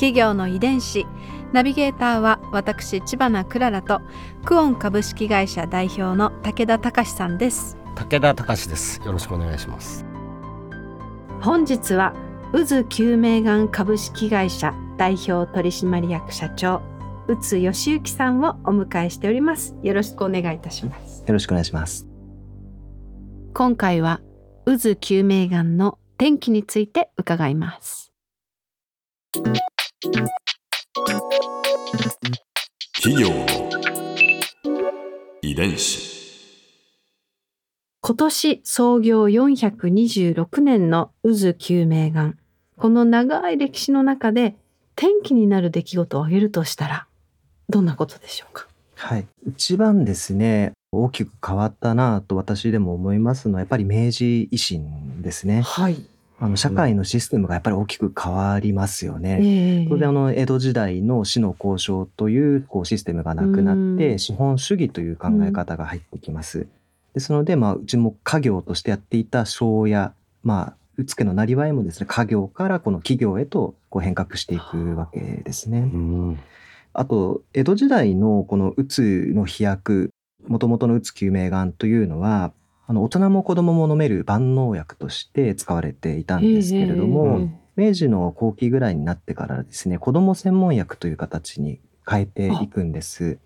[0.00, 1.06] 企業の遺伝子。
[1.52, 4.00] ナビゲーターは私千葉なクララと
[4.46, 7.76] クオン株式会社代表の武田隆さんです。
[7.96, 8.98] 武田隆です。
[9.04, 10.06] よろしくお願いします。
[11.42, 12.14] 本日は
[12.52, 16.80] 渦救命がん株式会社代表取締役社長
[17.28, 19.76] 宇津義行さんをお迎えしております。
[19.82, 21.24] よろしくお願いいたします。
[21.26, 22.08] よろしくお願いします。
[23.52, 24.22] 今回は
[24.64, 28.10] 渦救命がんの転機について伺います
[33.02, 33.46] 企業の
[35.42, 36.08] 遺伝子。
[38.00, 42.38] 今年創業426年の渦救命がん
[42.78, 44.56] この長い歴史の中で
[44.96, 47.06] 転機になる出来事を挙げるとしたら
[47.68, 48.68] どんなことでしょうか？
[48.96, 49.26] はい。
[49.46, 55.60] 一番ですね大きく変わったなと私でも思いますのはやっぱり明治維新ですね。
[55.60, 56.02] はい、
[56.42, 66.66] あの社会のシステムがやっぱり大きく変わりますよね、ええこれであの江戸時代の死の交渉というこうシステムがなくなってうん資本主義という考え方が入ってきます。
[67.12, 75.80] ですので、まあ、うちも家業としてやっていた商や、まあ、うつけのなりわいもですね家業からこの企業へとこう変革していくわけですね。
[75.80, 76.38] ん
[76.92, 80.10] あと江戸時代のこのうつの飛躍
[80.46, 82.52] もともとのうつ救命がんというのは
[82.90, 93.38] あの大人も子供も飲める万能薬として使われていたんですけれども、明治の後期ぐらいになってからですね子ども専門薬という形に変えていくんです。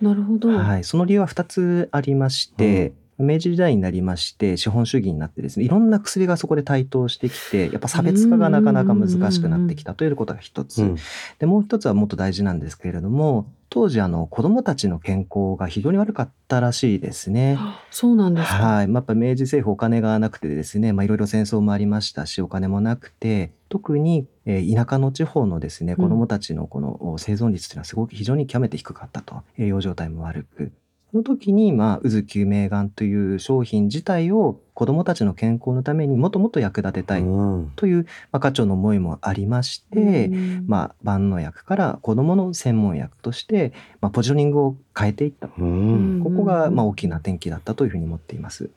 [0.00, 10.96] なるほど、はい、その理由は2つありまして、明治時代になりまして資本主義になってですねいろんな薬がそこで台頭してきてやっぱ差別化がなかなか難しくなってきたということが一つ、うん。
[11.38, 17.58] でもう一つはもっと大事なんですけれども当時あの子どもたちの健康が非常に悪かったらしいですね。
[17.90, 26.04] そうなんですか、はい、まあ、やっぱ明治政府お金がなくてですね、まあ、いろいろ戦争もありましたしお金もなくて特に、えー田舎の地方のですねうん。
[26.04, 30.72] 子どもたちのこのお生存率というのはすごく非常に極めて低かったと栄養状態も悪く
[31.12, 48.70] その時に、まあ、渦救命がんという商品自体を子どもたちの健康のためにもっともっと役立てたいうんという、まあ、課長の思いもありまして、うんまあ、万能薬から子どもの専門薬として、まあ、ポジショニングを変えていったうんここが、まあ、大きな転機だったというふうに思っています。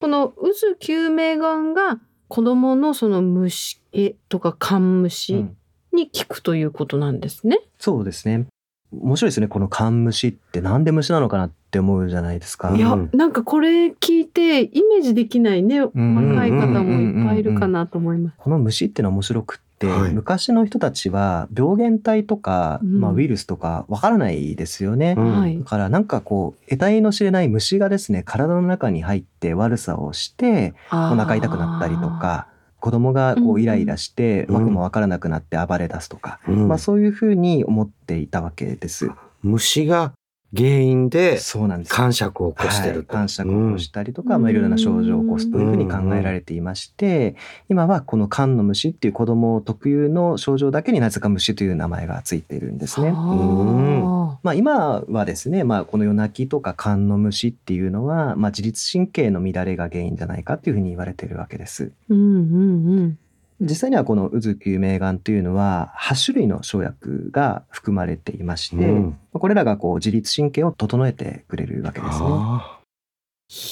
[0.00, 1.98] この渦救命がんが
[2.28, 5.56] 子供のその虫えとかカンムシうん
[5.92, 7.60] に効くということなんですね。
[7.78, 8.46] そうですね。
[8.92, 9.48] 面白いですね。
[9.48, 12.74] このカンムシってなんで虫なのかなって思うじゃないですか。
[12.74, 13.10] いや、うん。
[13.12, 16.46] なんかこれ聞いてイメージできないね、若ん。
[16.46, 18.36] い方もいっぱいいるかなと思います。
[18.38, 20.12] この虫っていうのは面白くって、はい。
[20.12, 23.00] 昔の人たちは病原体とか、うん。
[23.00, 25.14] まあ、ウイルスとかわからないですよね。
[25.16, 25.40] うん。
[25.40, 25.58] はい。
[25.58, 25.64] だ。
[25.64, 32.48] からなんかこう得体の知れない虫がですね体の中に入って悪さをしてお腹痛くなったりとか
[32.80, 34.54] 子供がこうイライラしてうん。
[34.56, 36.68] 訳もわからなくなって暴れ出すとか、うん。
[36.68, 39.10] まあ、そういうふうに思っていたわけです。
[39.42, 40.12] 虫が
[40.56, 41.94] 原因でそうなんです。
[41.94, 43.12] 感触を起こしてるはい、と。
[43.12, 47.36] 感触を起こしたりとか、うんまあ、いろいろな症状を起こすというふうに考えられていまして、
[47.68, 53.12] 今はこの肝の虫っていう子供特有の症状だけになぜか虫という名前がついているんですね。
[53.14, 61.92] あまあ、今はですね、まあ、この夜泣きとか肝の虫っていうのは、まあ、自律神経の乱れが原因じゃないかっていうふうに言われているわけです。
[62.10, 63.18] ーうんうんうん。
[63.60, 69.18] 実際にはこの渦救命がんというのは8種類の生薬が含まれていまして、うん。
[69.32, 72.26] これらがこう自律神経を整えてくれるわけですね。
[72.28, 72.74] あ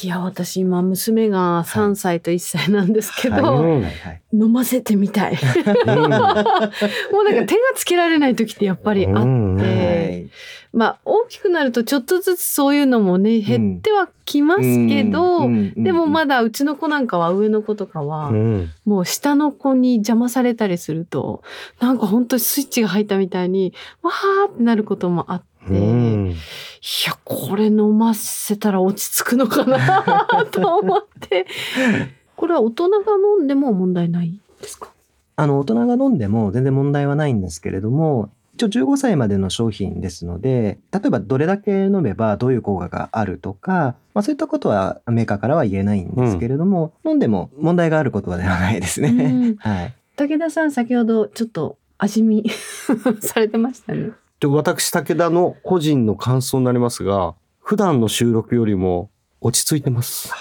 [0.02, 3.44] いや私今娘が3歳と1歳なんですけど、はい。
[3.44, 5.38] はいはい飲ませてみたい。
[5.86, 9.56] もうなんか手がつけられない時ってやっぱりあって、うん。
[9.56, 10.30] はい
[10.76, 18.70] まあ大きくなるとちょっとずつそういうのもね減ってはきますけど、でもまだうちの子なんかは上の子とかは、うん。
[18.84, 21.42] もう下の子に邪魔されたりすると
[21.80, 26.30] なんか本当にスイッチが入ったみたいにわーってなることもあって、うん。
[26.32, 26.34] い
[27.06, 31.46] やこれ飲ませたら落ち着くのかな と思って。
[32.36, 32.96] これは大人が
[33.38, 34.90] 飲んでも問題ないですか？
[35.36, 49.10] あの大人が飲んでも全然問題はないんですけれども一応15歳までの商品ですので例えばどれだけ飲めばどういう効果があるとか、まあ、そういったことはメーカーからは言えないんですけれども、飲んでも問題があることはではないですね。
[49.10, 52.48] うん はい、武田さん先ほどちょっと味見
[53.20, 54.12] されてましたね。
[54.40, 59.10] で私武田の個人の感想になりますが普段の収録よりも
[59.42, 60.32] 落ち着いてます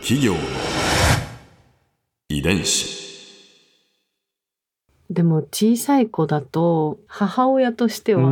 [0.00, 0.38] 企業の
[2.30, 3.09] 遺伝子
[5.10, 8.22] でも小さい子だと母親としては、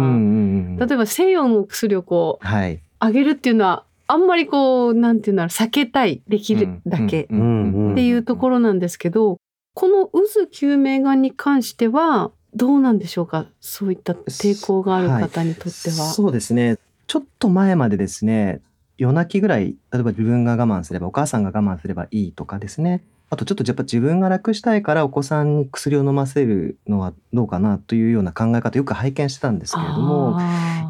[0.79, 2.81] 例えば西洋の薬をこうはい。
[3.01, 9.39] あげるっていうのはあんまりこうなんていうんだろう避けたいできるだけっていうところなんですけど、
[9.75, 13.47] この渦救命がんに関してはどうなんでしょうか？
[13.61, 15.97] そういった抵抗がある方にとっては。
[16.13, 16.79] そうですね。
[17.07, 18.61] ちょっと前までですね、
[18.97, 23.03] 夜泣きぐらい、例えば自分が我慢すれば、お母さんが我慢すればいいとかですね。
[23.31, 30.39] あとちょっとやっぱ自分が楽したいからお子さんに薬を飲ませるのはどうかなというような考え方よく拝見してたんですけれども、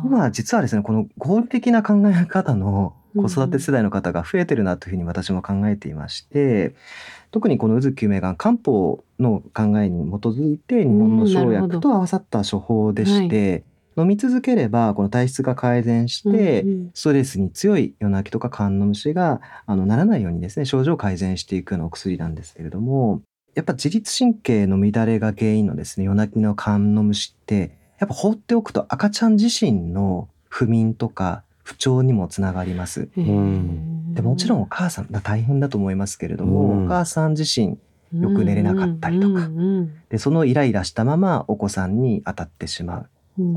[0.04, 6.74] 今実はですね、この合理的な考え方の子育て世代の方が増えてるなというふうに私も考えていまして、
[7.30, 13.64] 特にこの渦救命がん漢方の考えに基づいて日本の生薬と合わさった処方でして、
[13.98, 16.90] 飲み続ければこの体質が改善して、うんうん。
[16.94, 23.22] ストレスに強い夜泣きとか肝の虫があのならないようにですね症状を改善していくようなお薬なんですけれども
[23.54, 33.08] やっぱ自律神経の乱れが原因のですね夜泣きの肝の虫ってやっぱ放っておくと赤ちゃん自身の不眠とか不調にもつながります。
[33.16, 36.84] うんでもちろんお母さんが大変だと思いますけれども、うん。
[36.86, 37.78] お母さん自身
[38.18, 39.48] よく寝れなかったりとか。
[40.08, 43.00] でそのイライラしたままお子さんに当たってしまう。
[43.00, 43.06] うん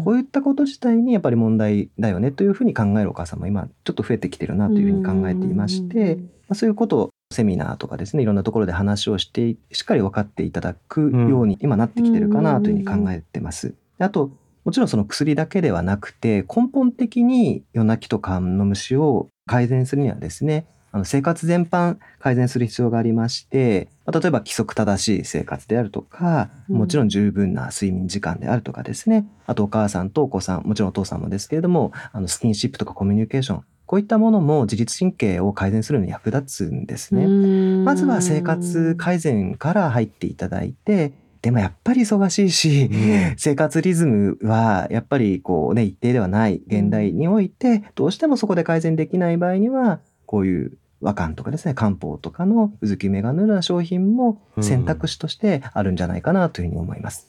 [0.04, 13.74] こういったこと自体にやっぱり問題だよねというふうに考えるお母さんも今ちょっと増えてきてるなというふうに考えていまして、まあ、そういうことをセミナーとかですねいろんなところで話をしてしっかり分かっていただくように今なってきてるかなというふうに考えてます。
[13.98, 14.32] であと
[14.64, 26.78] もちろんその薬だけではなくて根本的に夜泣きとかの虫を改善するにはですねあの生活全般改善する必要がありまして、まあ例えば規則正しい生活であるとか、うん。
[26.78, 37.26] もちろん十分な睡眠時間であるとかですね、あとお母さんとお子さん、もちろんお父さんもですけれども、あのスキンシップとかコミュニケーション、こういったものも自律神経を改善するのに役立つんですね。
[37.26, 37.86] うん。
[37.86, 42.90] まずは生活改善から入っていただいて、でもやっぱり忙しいし、
[43.36, 57.28] 生活リズムはやっぱりこうね、一定ではない現代において、どうしてもそこで改善できない場合には、こういう和漢とかですね、漢方とかのうずきメガのような商品も選択肢としてあるんじゃないかなというふうに思います。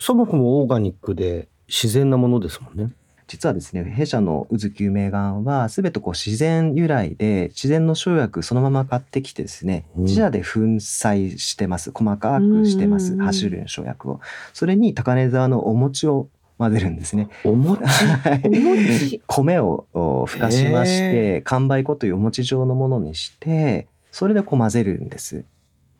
[0.00, 2.90] そもそもオーガニックで自然なものですもんね。
[3.28, 10.04] 実はですね弊社のうずきゅうめいがんは全てこう自然由来で自然の生薬そのまま買ってきてですねうん。
[10.06, 11.92] 自社で粉砕してます。
[11.92, 13.12] 細かくしてます。
[13.12, 13.28] うんうんうん。
[13.28, 14.20] 8種類の生薬を。
[14.52, 16.28] それに高根沢のお餅を
[16.60, 17.30] 混ぜるんですね。
[17.42, 19.22] お餅？
[19.26, 25.46] 米をおふかしまして完売粉というお餅状のものにしてそれでこう混ぜるんです。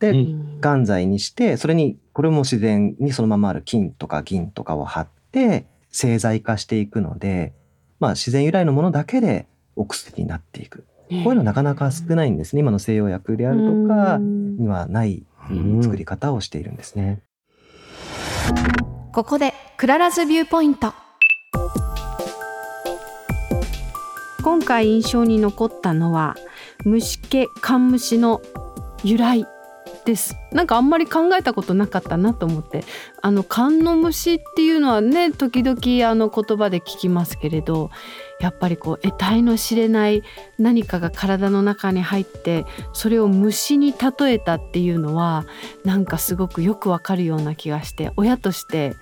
[0.01, 0.61] で、うん。
[0.63, 7.55] 岩剤にしてそれにこれも自然にそのままある金とか銀とかを貼って製剤化していくので、
[7.99, 9.47] まあ、自然由来のものだけで
[9.77, 10.85] お薬になっていく。
[11.09, 12.61] こういうのなかなか少ないんですね。
[12.61, 14.59] 今の西洋薬であるとかうん。
[14.59, 15.83] にはないうん。
[15.83, 17.23] 作り方をしているんですね。
[19.13, 20.93] ここで Clara's viewpoint。
[24.43, 26.37] 今回印象に残ったのは
[26.85, 28.43] 虫気カンムシの
[29.03, 29.47] 由来
[30.05, 30.37] です。
[30.53, 32.85] なんかあんまり考えたことなかったなと思って。
[33.23, 37.91] あのカの虫っていうのはね時々あの言葉で聞きますけれど
[38.41, 40.23] やっぱりこう得体の知れない
[40.59, 42.65] 何かが体の中に入って
[42.95, 45.45] それを虫に例えたっていうのは
[45.85, 48.95] なんかすごくよくわかるような気がして親として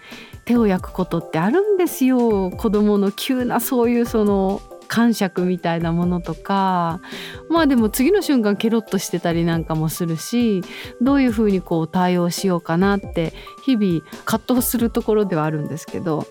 [0.49, 2.51] 手を焼くことってあるんですよ。
[2.51, 7.03] 子供の急なそういうその感触みたいなものとか。
[7.51, 10.63] まあでも次の瞬間ケロッとしてたりなんかもするし
[11.03, 16.27] どういうふうにこう対応しようかなって日々葛藤するところではあるんですけど。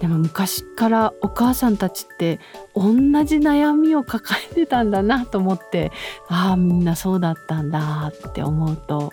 [0.00, 2.40] でも昔からお母さんたちって
[2.74, 2.92] 同
[3.24, 5.92] じ悩みを抱えてたんだなと思って
[6.28, 9.12] ああみんなそうだったんだって思うと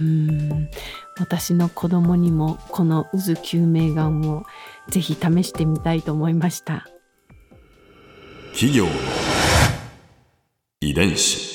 [0.00, 0.68] うん。
[1.18, 4.44] 私の子供にもこの渦救命眼を
[4.88, 6.86] ぜひ試してみたいと思いました。
[8.52, 8.90] 企業の
[10.80, 11.54] 遺伝子。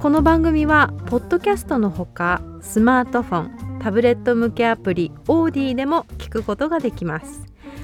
[0.00, 3.40] この番組はポッドキャストのほかスマートフォ
[3.78, 7.53] ンタブレット向けアプリオーディでも聞くことができます